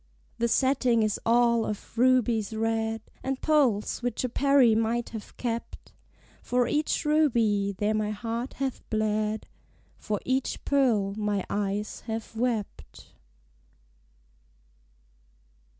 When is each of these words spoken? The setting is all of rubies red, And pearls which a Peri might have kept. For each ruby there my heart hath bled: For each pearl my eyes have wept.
The 0.39 0.47
setting 0.47 1.03
is 1.03 1.19
all 1.27 1.63
of 1.63 1.95
rubies 1.95 2.55
red, 2.55 3.03
And 3.21 3.39
pearls 3.39 4.01
which 4.01 4.23
a 4.23 4.29
Peri 4.29 4.73
might 4.73 5.09
have 5.09 5.37
kept. 5.37 5.93
For 6.41 6.67
each 6.67 7.05
ruby 7.05 7.75
there 7.77 7.93
my 7.93 8.09
heart 8.09 8.53
hath 8.53 8.81
bled: 8.89 9.45
For 9.99 10.19
each 10.25 10.65
pearl 10.65 11.13
my 11.15 11.45
eyes 11.51 11.99
have 12.07 12.35
wept. 12.35 13.13